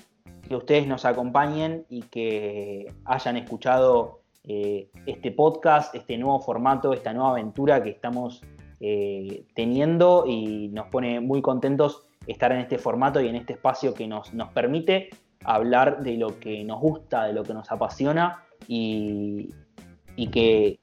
[0.47, 7.15] que ustedes nos acompañen y que hayan escuchado eh, este podcast, este nuevo formato, esta
[7.15, 8.43] nueva aventura que estamos
[8.81, 13.95] eh, teniendo y nos pone muy contentos estar en este formato y en este espacio
[13.95, 15.09] que nos, nos permite
[15.45, 19.53] hablar de lo que nos gusta, de lo que nos apasiona y,
[20.33, 20.79] que,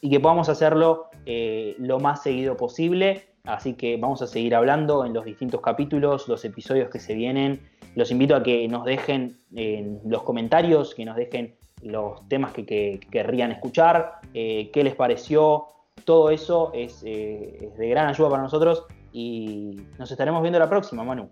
[0.00, 3.28] y que podamos hacerlo eh, lo más seguido posible.
[3.44, 7.60] Así que vamos a seguir hablando en los distintos capítulos, los episodios que se vienen.
[7.96, 13.00] Los invito a que nos dejen en los comentarios, que nos dejen los temas que,
[13.10, 15.66] querrían escuchar, eh, qué les pareció,
[16.04, 21.04] todo eso eh, es, de gran ayuda para nosotros y nos estaremos viendo la próxima,
[21.04, 21.28] Manu.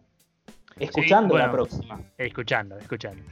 [0.78, 2.00] Escuchando la próxima.
[2.16, 3.22] Escuchando, escuchando.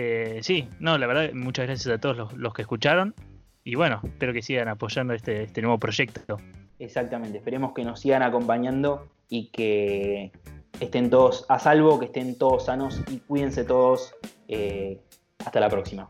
[0.00, 3.16] Eh, sí, no, la verdad, muchas gracias a todos los, que escucharon
[3.64, 6.38] y bueno, espero que sigan apoyando este, este, nuevo proyecto.
[6.78, 10.30] Exactamente, esperemos que nos sigan acompañando y que
[10.78, 14.14] estén todos a salvo, que estén todos sanos y cuídense todos.
[15.44, 16.08] hasta la próxima.